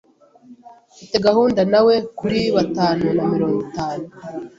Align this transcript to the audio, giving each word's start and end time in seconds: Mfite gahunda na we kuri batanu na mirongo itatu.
Mfite 0.93 1.15
gahunda 1.27 1.61
na 1.71 1.81
we 1.87 1.95
kuri 2.19 2.41
batanu 2.55 3.05
na 3.17 3.23
mirongo 3.33 3.59
itatu. 3.67 4.09